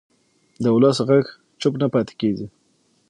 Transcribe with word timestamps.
د 0.63 0.65
ولس 0.75 0.97
غږ 1.07 1.25
چوپ 1.61 1.73
نه 1.81 1.87
پاتې 1.93 2.13
کېږي 2.21 2.47